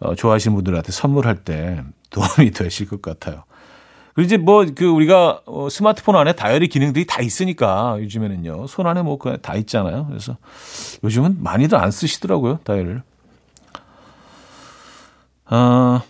어, 0.00 0.14
좋아하시는 0.14 0.54
분들한테 0.54 0.92
선물할 0.92 1.36
때 1.44 1.82
도움이 2.10 2.50
되실 2.56 2.88
것 2.88 3.00
같아요. 3.02 3.44
그리고 4.14 4.26
이제 4.26 4.36
뭐 4.38 4.64
그 4.74 4.86
우리가 4.86 5.42
어, 5.46 5.68
스마트폰 5.70 6.16
안에 6.16 6.32
다이어리 6.32 6.68
기능들이 6.68 7.06
다 7.06 7.22
있으니까 7.22 7.96
요즘에는요 8.00 8.66
손 8.66 8.86
안에 8.86 9.02
뭐 9.02 9.18
그냥 9.18 9.38
다 9.40 9.54
있잖아요. 9.56 10.06
그래서 10.08 10.36
요즘은 11.04 11.36
많이들 11.42 11.78
안 11.78 11.90
쓰시더라고요 11.90 12.58
다이어리를. 12.64 13.02
어, 15.52 16.00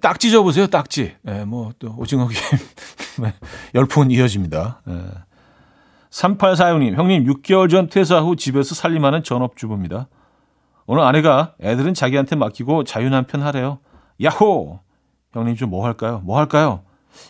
딱지 0.00 0.30
접으세요 0.30 0.66
딱지. 0.66 1.14
예, 1.26 1.44
뭐 1.44 1.72
또 1.78 1.94
오징어 1.96 2.28
게임 2.28 3.32
열풍은 3.74 4.10
이어집니다. 4.10 4.82
예. 4.88 5.00
3846님, 6.10 6.94
형님, 6.94 7.24
6개월 7.24 7.70
전 7.70 7.88
퇴사 7.88 8.20
후 8.20 8.34
집에서 8.34 8.74
살림하는 8.74 9.22
전업주부입니다. 9.22 10.08
오늘 10.90 11.04
아내가 11.04 11.54
애들은 11.60 11.92
자기한테 11.92 12.34
맡기고 12.34 12.84
자유 12.84 13.10
남편 13.10 13.42
하래요. 13.42 13.78
야호! 14.22 14.80
형님 15.34 15.54
좀 15.54 15.68
뭐 15.68 15.84
할까요? 15.84 16.22
뭐 16.24 16.38
할까요? 16.38 16.82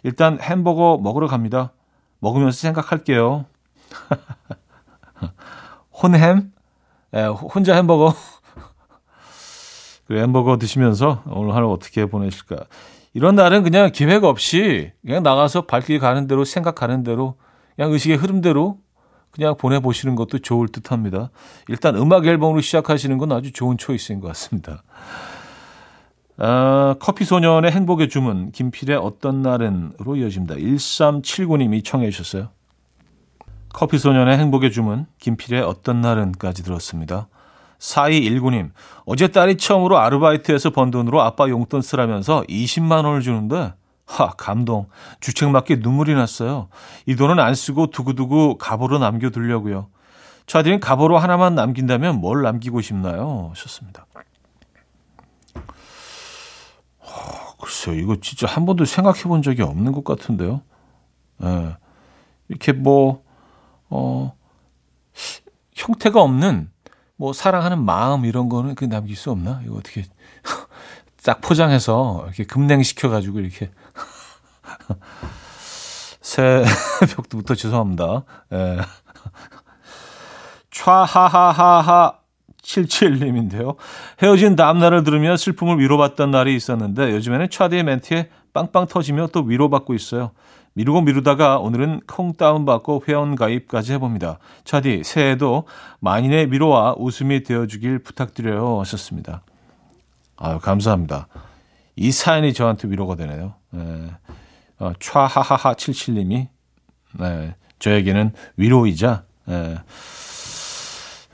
일단 0.04 0.38
햄버거 0.40 0.96
먹으러 1.02 1.26
갑니다. 1.26 1.72
먹으면서 2.20 2.56
생각할게요. 2.56 3.46
혼햄? 5.90 6.52
에, 7.14 7.20
예, 7.20 7.24
혼자 7.24 7.74
햄버거. 7.74 8.14
그 10.06 10.16
햄버거 10.16 10.56
드시면서 10.56 11.24
오늘 11.26 11.52
하루 11.56 11.72
어떻게 11.72 12.06
보내실까? 12.06 12.58
이런 13.12 13.34
날은 13.34 13.64
그냥 13.64 13.90
기획 13.92 14.22
없이 14.22 14.92
그냥 15.04 15.24
나가서 15.24 15.62
발길 15.62 15.98
가는 15.98 16.28
대로 16.28 16.44
생각하는 16.44 17.02
대로 17.02 17.34
그냥 17.74 17.92
의식의 17.92 18.18
흐름대로 18.18 18.78
그냥 19.30 19.56
보내보시는 19.56 20.14
것도 20.14 20.38
좋을 20.38 20.68
듯 20.68 20.90
합니다. 20.90 21.30
일단 21.68 21.96
음악 21.96 22.26
앨범으로 22.26 22.60
시작하시는 22.60 23.16
건 23.18 23.32
아주 23.32 23.52
좋은 23.52 23.76
초이스인 23.76 24.20
것 24.20 24.28
같습니다. 24.28 24.82
아, 26.38 26.94
커피 27.00 27.24
소년의 27.24 27.72
행복의 27.72 28.08
주문, 28.08 28.52
김필의 28.52 28.96
어떤 28.96 29.42
날은으로 29.42 30.16
이어집니다. 30.16 30.54
1379님이 30.54 31.84
청해 31.84 32.10
주셨어요. 32.10 32.50
커피 33.72 33.98
소년의 33.98 34.38
행복의 34.38 34.72
주문, 34.72 35.06
김필의 35.18 35.62
어떤 35.62 36.00
날은까지 36.00 36.62
들었습니다. 36.62 37.28
4219님, 37.78 38.70
어제 39.04 39.28
딸이 39.28 39.56
처음으로 39.56 39.98
아르바이트에서 39.98 40.70
번 40.70 40.90
돈으로 40.90 41.22
아빠 41.22 41.48
용돈 41.48 41.80
쓰라면서 41.82 42.42
20만 42.48 43.04
원을 43.04 43.20
주는데 43.20 43.74
하, 44.08 44.30
감동. 44.30 44.88
주책 45.20 45.50
맞게 45.50 45.76
눈물이 45.76 46.14
났어요. 46.14 46.68
이 47.04 47.14
돈은 47.14 47.38
안 47.38 47.54
쓰고 47.54 47.88
두고두고 47.88 48.56
가보로 48.56 48.98
남겨두려고요. 48.98 49.88
차디는 50.46 50.80
가보로 50.80 51.18
하나만 51.18 51.54
남긴다면 51.54 52.16
뭘 52.16 52.42
남기고 52.42 52.80
싶나요? 52.80 53.50
하셨습니다. 53.50 54.06
어, 57.00 57.54
글쎄요. 57.60 57.96
이거 57.96 58.16
진짜 58.16 58.46
한 58.46 58.64
번도 58.64 58.86
생각해 58.86 59.24
본 59.24 59.42
적이 59.42 59.62
없는 59.62 59.92
것 59.92 60.04
같은데요. 60.04 60.62
예. 61.44 61.76
이렇게 62.48 62.72
뭐, 62.72 63.22
어, 63.90 64.34
형태가 65.74 66.22
없는 66.22 66.70
뭐 67.16 67.34
사랑하는 67.34 67.84
마음 67.84 68.24
이런 68.24 68.48
거는 68.48 68.74
그 68.74 68.86
남길 68.86 69.16
수 69.16 69.30
없나? 69.30 69.60
이거 69.66 69.76
어떻게 69.76 70.04
싹 71.28 71.42
포장해서 71.42 72.22
이렇게 72.24 72.44
급냉시켜 72.44 73.10
가지고 73.10 73.40
이렇게 73.40 73.70
새벽부터 76.22 77.54
죄송합니다. 77.54 78.24
예. 78.54 78.78
촤하하하하 80.70 82.14
77님인데요. 82.62 83.76
헤어진 84.22 84.56
다음날을 84.56 85.04
들으며 85.04 85.36
슬픔을 85.36 85.78
위로받던 85.78 86.30
날이 86.30 86.56
있었는데 86.56 87.12
요즘에는 87.12 87.50
차디의 87.50 87.84
멘트에 87.84 88.30
빵빵 88.54 88.86
터지며 88.86 89.26
또 89.26 89.42
위로받고 89.42 89.92
있어요. 89.92 90.30
미루고 90.72 91.02
미루다가 91.02 91.58
오늘은 91.58 92.00
콩 92.06 92.32
다운받고 92.32 93.04
회원 93.06 93.34
가입까지 93.34 93.92
해봅니다. 93.92 94.38
차디, 94.64 95.02
새해에도 95.04 95.64
만인의 96.00 96.52
위로와 96.52 96.94
웃음이 96.96 97.42
되어주길 97.42 97.98
부탁드려요. 97.98 98.80
하셨습니다. 98.80 99.42
아유, 100.38 100.58
감사합니다. 100.60 101.28
이 101.96 102.12
사연이 102.12 102.52
저한테 102.52 102.88
위로가 102.88 103.16
되네요. 103.16 103.54
네. 103.70 104.10
어, 104.78 104.92
촤하하하 105.00 105.74
77님이 105.74 106.48
네, 107.18 107.54
저에게는 107.80 108.32
위로이자 108.56 109.24
네, 109.46 109.78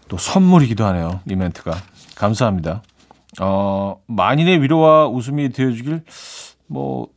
또 0.09 0.17
선물이기도 0.17 0.85
하네요. 0.87 1.21
이 1.29 1.35
멘트가. 1.37 1.75
감사합니다. 2.17 2.83
어, 3.41 4.01
만인의 4.07 4.63
위로와 4.63 5.09
웃음이 5.09 5.51
되어주길 5.51 6.05
뭐 6.67 7.09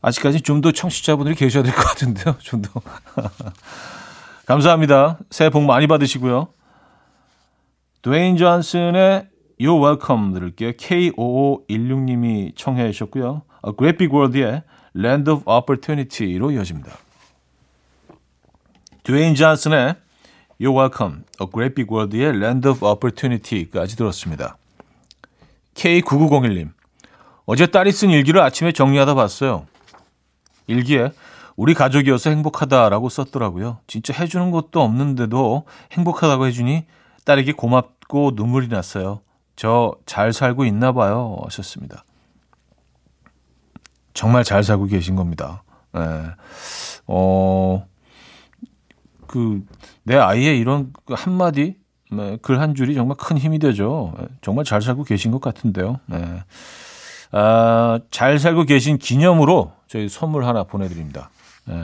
아직까지 0.00 0.40
좀 0.40 0.60
더 0.60 0.72
청취자분들이 0.72 1.36
계셔야 1.36 1.62
될 1.62 1.72
것 1.74 1.82
같은데요. 1.84 2.36
좀 2.40 2.62
더. 2.62 2.80
감사합니다. 4.46 5.18
새해 5.30 5.50
복 5.50 5.62
많이 5.62 5.86
받으시고요. 5.86 6.48
드웨인 8.02 8.36
존슨의 8.36 9.28
You're 9.62 9.80
Welcome 9.80 10.34
들을게요. 10.34 10.72
K5516님이 10.72 12.56
청해 12.56 12.90
주셨고요. 12.90 13.42
A 13.64 13.72
Great 13.78 13.96
Big 13.96 14.12
World의 14.12 14.62
Land 14.96 15.30
of 15.30 15.48
Opportunity로 15.48 16.50
이어집니다. 16.50 16.90
드웨인 19.04 19.36
존슨의 19.36 19.94
You're 20.60 20.76
Welcome, 20.76 21.22
A 21.40 21.46
Great 21.52 21.76
Big 21.76 21.86
World의 21.88 22.36
Land 22.36 22.68
of 22.68 22.84
Opportunity까지 22.84 23.96
들었습니다. 23.96 24.56
K9901님, 25.74 26.70
어제 27.46 27.66
딸이 27.66 27.92
쓴 27.92 28.10
일기를 28.10 28.40
아침에 28.40 28.72
정리하다 28.72 29.14
봤어요. 29.14 29.66
일기에 30.66 31.12
우리 31.54 31.74
가족이어서 31.74 32.30
행복하다라고 32.30 33.08
썼더라고요. 33.08 33.78
진짜 33.86 34.12
해주는 34.12 34.50
것도 34.50 34.82
없는데도 34.82 35.66
행복하다고 35.92 36.46
해주니 36.46 36.86
딸에게 37.24 37.52
고맙고 37.52 38.32
눈물이 38.34 38.66
났어요. 38.66 39.20
저 39.56 39.94
잘 40.06 40.32
살고 40.32 40.64
있나 40.64 40.92
봐요. 40.92 41.36
하셨습니다. 41.44 42.04
정말 44.14 44.44
잘 44.44 44.62
살고 44.62 44.86
계신 44.86 45.16
겁니다. 45.16 45.62
네. 45.92 46.00
어, 47.06 47.86
그, 49.26 49.64
내 50.02 50.16
아이의 50.16 50.58
이런 50.58 50.92
그 51.04 51.14
한마디, 51.16 51.76
네, 52.10 52.36
글한 52.42 52.74
줄이 52.74 52.94
정말 52.94 53.16
큰 53.16 53.38
힘이 53.38 53.58
되죠. 53.58 54.12
네, 54.18 54.26
정말 54.42 54.64
잘 54.64 54.82
살고 54.82 55.04
계신 55.04 55.30
것 55.30 55.40
같은데요. 55.40 56.00
네. 56.06 56.42
아, 57.32 58.00
잘 58.10 58.38
살고 58.38 58.64
계신 58.64 58.98
기념으로 58.98 59.72
저희 59.86 60.08
선물 60.08 60.44
하나 60.44 60.64
보내드립니다. 60.64 61.30
네. 61.64 61.74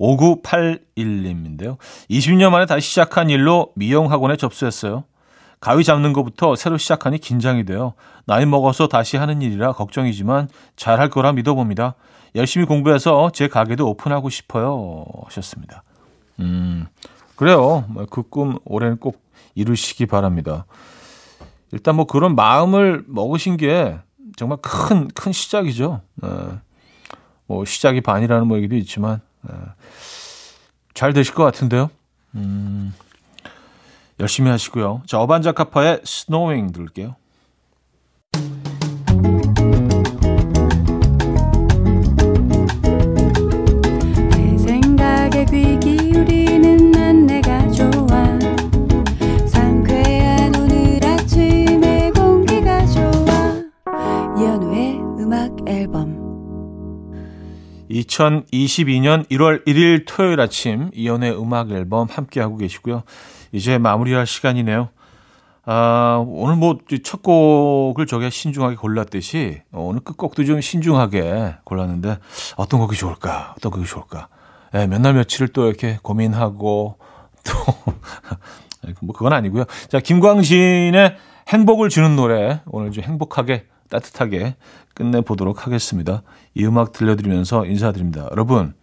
5981님인데요. 0.00 1.76
20년 2.10 2.50
만에 2.50 2.66
다시 2.66 2.88
시작한 2.88 3.30
일로 3.30 3.72
미용 3.76 4.10
학원에 4.10 4.36
접수했어요. 4.36 5.04
가위 5.64 5.82
잡는 5.82 6.12
것부터 6.12 6.56
새로 6.56 6.76
시작하니 6.76 7.16
긴장이 7.16 7.64
돼요. 7.64 7.94
나이 8.26 8.44
먹어서 8.44 8.86
다시 8.86 9.16
하는 9.16 9.40
일이라 9.40 9.72
걱정이지만 9.72 10.50
잘할 10.76 11.08
거라 11.08 11.32
믿어봅니다. 11.32 11.94
열심히 12.34 12.66
공부해서 12.66 13.30
제 13.32 13.48
가게도 13.48 13.88
오픈하고 13.88 14.28
싶어요. 14.28 15.06
하셨습니다. 15.24 15.82
음, 16.40 16.86
그래요. 17.34 17.86
뭐 17.88 18.04
그꿈 18.04 18.58
올해는 18.66 18.98
꼭 18.98 19.22
이루시기 19.54 20.04
바랍니다. 20.04 20.66
일단 21.72 21.96
뭐 21.96 22.04
그런 22.04 22.34
마음을 22.34 23.02
먹으신 23.06 23.56
게 23.56 23.98
정말 24.36 24.58
큰, 24.60 25.08
큰 25.08 25.32
시작이죠. 25.32 26.02
네. 26.16 26.28
뭐 27.46 27.64
시작이 27.64 28.02
반이라는 28.02 28.46
뭐 28.46 28.58
얘기도 28.58 28.76
있지만, 28.76 29.22
네. 29.40 29.54
잘 30.92 31.14
되실 31.14 31.34
것 31.34 31.42
같은데요. 31.42 31.88
음, 32.34 32.92
열심히 34.20 34.50
하시고요. 34.50 35.02
자, 35.06 35.20
어반자카파의 35.20 36.00
스노잉 36.04 36.72
들을게요. 36.72 37.16
앨범 55.66 56.24
2022년 57.90 59.28
1월 59.28 59.66
1일 59.66 60.04
토요일 60.06 60.40
아침 60.40 60.90
이연의 60.94 61.38
음악 61.38 61.70
앨범 61.70 62.08
함께하고 62.10 62.56
계시고요. 62.56 63.02
이제 63.54 63.78
마무리할 63.78 64.26
시간이네요. 64.26 64.88
아, 65.66 66.22
오늘 66.26 66.56
뭐 66.56 66.78
첫 67.04 67.22
곡을 67.22 68.06
저게 68.06 68.28
신중하게 68.28 68.74
골랐듯이 68.74 69.62
오늘 69.72 70.00
끝곡도 70.00 70.44
좀 70.44 70.60
신중하게 70.60 71.54
골랐는데 71.64 72.18
어떤 72.56 72.80
곡이 72.80 72.96
좋을까? 72.96 73.54
어떤 73.56 73.70
곡이 73.70 73.86
좋을까? 73.86 74.28
예, 74.74 74.88
몇날 74.88 75.14
며칠을 75.14 75.48
또 75.48 75.68
이렇게 75.68 75.98
고민하고 76.02 76.98
또 77.44 77.52
뭐 79.00 79.14
그건 79.14 79.32
아니고요. 79.32 79.64
자, 79.88 80.00
김광진의 80.00 81.16
행복을 81.48 81.88
주는 81.90 82.16
노래 82.16 82.60
오늘 82.66 82.90
좀 82.90 83.04
행복하게 83.04 83.66
따뜻하게 83.88 84.56
끝내 84.94 85.20
보도록 85.20 85.64
하겠습니다. 85.64 86.22
이 86.54 86.64
음악 86.64 86.90
들려드리면서 86.90 87.66
인사드립니다. 87.66 88.26
여러분, 88.32 88.74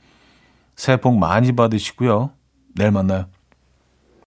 새해 0.77 0.95
복 0.95 1.17
많이 1.17 1.51
받으시고요. 1.51 2.31
내일 2.75 2.91
만나요. 2.91 3.25